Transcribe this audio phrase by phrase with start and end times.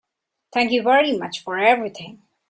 [0.51, 2.23] Thank you very much for everything.